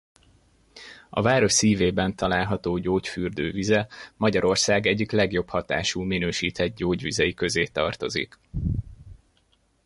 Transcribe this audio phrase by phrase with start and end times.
[1.09, 8.39] A város szívében található gyógyfürdő vize Magyarország egyik legjobb hatású minősített gyógyvizei közé tartozik.